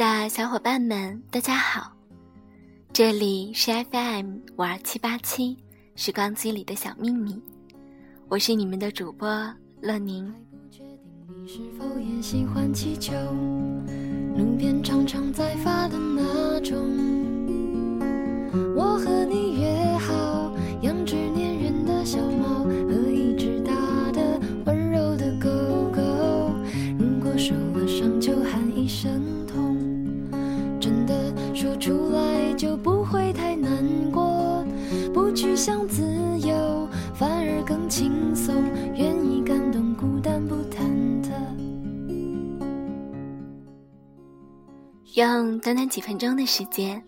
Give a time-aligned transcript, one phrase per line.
[0.00, 1.92] 的小伙伴们，大家好，
[2.90, 5.54] 这里是 FM 五二七八七
[5.94, 7.38] 时光机里的小秘密，
[8.26, 9.28] 我是你们的主播
[9.82, 10.34] 乐宁。
[11.46, 13.12] 是否也喜欢气球
[14.38, 16.78] 路边常常在发的那种，
[18.74, 19.49] 我和你
[35.40, 36.02] 去想自
[36.40, 38.62] 由，反而更轻松，
[38.94, 40.84] 愿意感动孤单不忐
[41.24, 41.32] 忑。
[45.14, 47.02] 用短短几分钟的时间，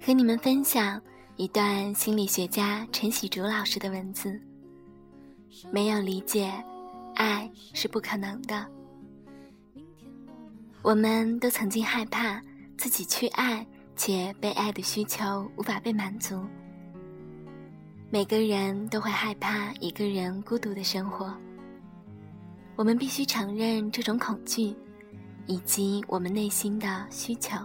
[0.00, 0.98] 和你们分享
[1.36, 4.40] 一段心理学家陈喜竹老师的文字。
[5.70, 6.50] 没有理解，
[7.16, 8.66] 爱是不可能的。
[10.80, 12.40] 我们都曾经害怕
[12.78, 16.42] 自己去爱，且被爱的需求无法被满足。
[18.10, 21.32] 每个人都会害怕一个人孤独的生活。
[22.76, 24.74] 我们必须承认这种恐惧。
[25.50, 27.56] 以及我们内心的需求，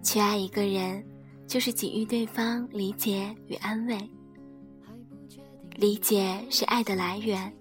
[0.00, 1.04] 去爱一个人，
[1.44, 3.98] 就是给予对方理解与安慰。
[5.74, 7.52] 理解是爱的来源。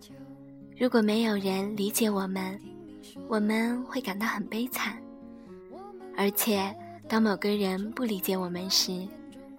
[0.77, 2.61] 如果没有人理解我们，
[3.27, 4.95] 我们会感到很悲惨。
[6.15, 6.71] 而且，
[7.09, 9.03] 当某个人不理解我们时，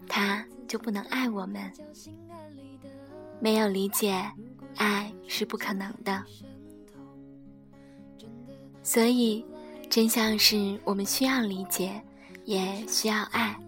[0.06, 1.72] 他就不能爱我们。
[3.40, 4.24] 没有理解，
[4.76, 6.22] 爱是不可能的。
[8.82, 9.44] 所以，
[9.90, 12.00] 真相是我们需要理解，
[12.44, 13.58] 也需要爱。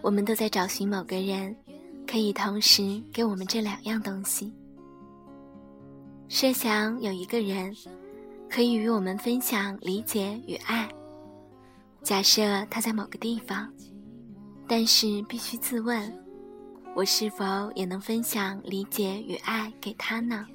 [0.00, 1.54] 我们都在找寻某个人，
[2.06, 4.52] 可以同时给我们这两样东西。
[6.28, 7.74] 设想有一个人，
[8.50, 10.88] 可以与我们分享理解与爱。
[12.02, 13.72] 假设他在某个地方，
[14.68, 16.12] 但是必须自问：
[16.94, 20.46] 我是否也能分享理解与爱给他呢？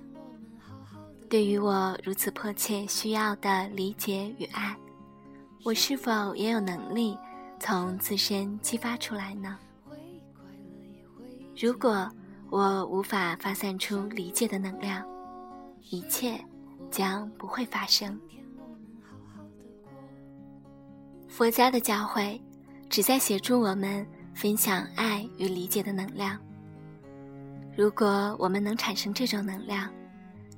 [1.28, 4.78] 对于我如此迫切需要的理解与爱，
[5.64, 7.18] 我是否也有能力
[7.60, 9.58] 从自身激发出来呢？
[11.60, 12.08] 如果
[12.52, 15.04] 我无法发散出理解的能量，
[15.90, 16.40] 一切
[16.92, 18.20] 将不会发生。
[21.28, 22.40] 佛家的教诲
[22.94, 24.06] 旨在协助我们
[24.36, 26.40] 分享爱与理解的能量。
[27.76, 29.92] 如果我们能产生这种能量，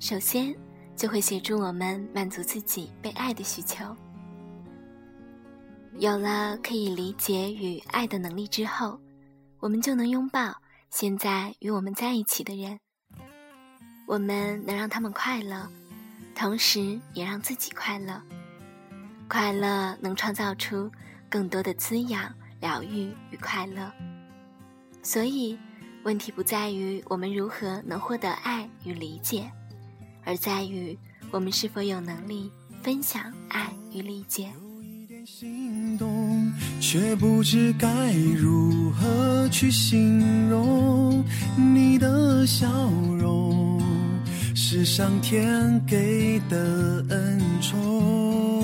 [0.02, 0.54] 首先。
[0.98, 3.84] 就会协助我们满足自己被爱的需求。
[5.98, 8.98] 有了可以理解与爱的能力之后，
[9.60, 10.56] 我们就能拥抱
[10.90, 12.80] 现在与我们在一起的人。
[14.08, 15.68] 我们能让他们快乐，
[16.34, 18.22] 同时也让自己快乐。
[19.28, 20.90] 快乐能创造出
[21.36, 23.92] 更多的滋养、疗愈与快乐。
[25.04, 25.60] 所以，
[26.06, 29.52] 问题不在于我们如何能获得爱与理解。
[30.24, 30.98] 而在于
[31.32, 32.50] 我们是否有能力
[32.82, 34.50] 分享爱与理解。
[35.26, 41.22] 心动却不知该如何去形容
[41.58, 42.66] 你的笑
[43.20, 43.84] 容，
[44.56, 48.55] 是上天给的恩宠。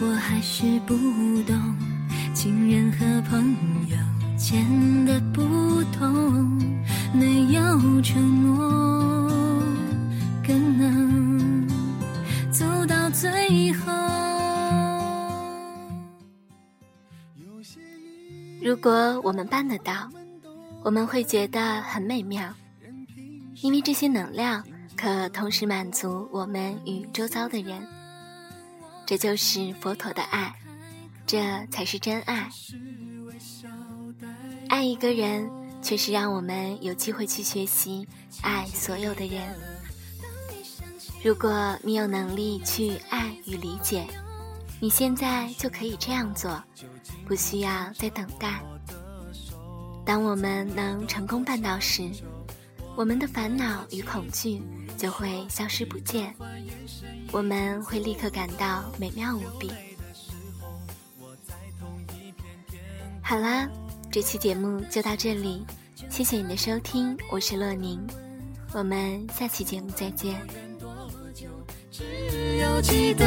[0.00, 0.94] 我还是不
[1.44, 1.76] 懂，
[2.34, 3.56] 情人和朋
[3.88, 3.96] 友
[4.36, 6.58] 间的不同。
[7.12, 9.30] 没有承诺，
[10.44, 11.68] 更能
[12.50, 13.92] 走到最后。
[18.60, 20.10] 如果我们办得到，
[20.82, 22.52] 我们会觉得很美妙，
[23.62, 24.64] 因为这些能量
[24.96, 27.80] 可同时满足我们与周遭的人。
[29.06, 30.54] 这就是佛陀的爱，
[31.26, 32.48] 这才是真爱。
[34.68, 35.50] 爱一个人。
[35.84, 38.08] 却是让我们有机会去学习
[38.40, 39.54] 爱所有的人。
[41.22, 44.06] 如果你有能力去爱与理解，
[44.80, 46.58] 你现在就可以这样做，
[47.28, 48.62] 不需要再等待。
[50.06, 52.10] 当我们能成功办到时，
[52.96, 54.62] 我们的烦恼与恐惧
[54.96, 56.34] 就会消失不见，
[57.32, 59.70] 我们会立刻感到美妙无比。
[63.22, 63.68] 好啦。
[64.12, 65.66] 这期节目就到这里，
[66.08, 68.00] 谢谢你的收听，我是洛宁，
[68.72, 70.40] 我们下期节目再见。
[71.90, 73.26] 只要记得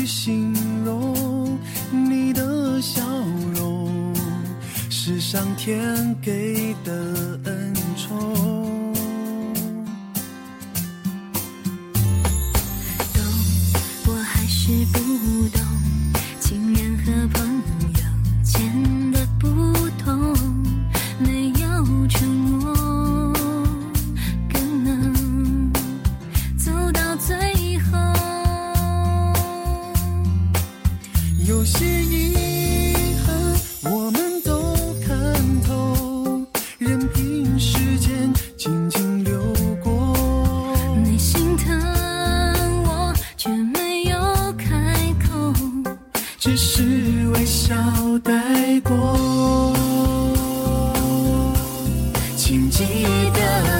[0.00, 1.58] 去形容
[1.90, 3.02] 你的笑
[3.54, 4.14] 容
[4.88, 8.94] 是上天给的恩宠。
[13.12, 13.22] 懂
[14.06, 14.98] 我还是不
[15.50, 15.59] 懂
[46.40, 46.82] 只是
[47.34, 47.74] 微笑
[48.24, 48.32] 带
[48.80, 49.76] 过
[52.34, 52.82] 请记
[53.34, 53.79] 得。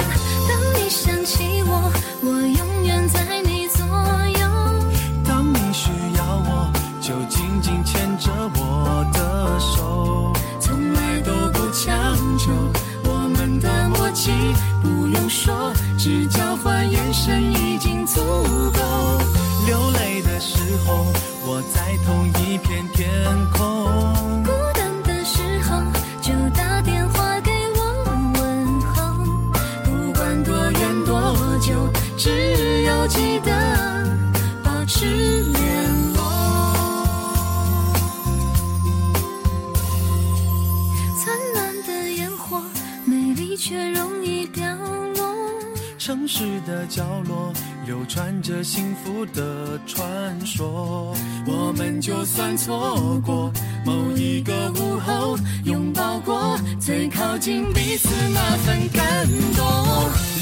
[46.90, 47.52] 角落
[47.86, 51.14] 流传着幸福的传说，
[51.46, 53.52] 我们就算错过
[53.86, 59.24] 某一个午后，拥抱过最靠近彼此那份感
[59.56, 59.64] 动。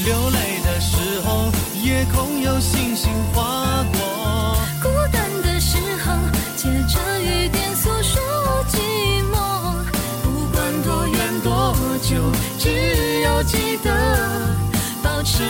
[0.03, 1.51] 流泪的时候，
[1.83, 6.15] 夜空有星星划过；孤单的时候，
[6.55, 8.19] 借着雨点诉说
[8.69, 8.79] 寂
[9.29, 9.37] 寞。
[10.23, 12.15] 不管多远多久，
[12.57, 13.89] 只要记得。
[15.03, 15.43] 保持。